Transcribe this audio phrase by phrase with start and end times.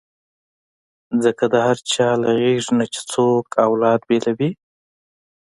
[1.23, 1.55] ځکه د
[1.91, 4.51] چا له غېږې نه چې څوک اولاد بېلوي.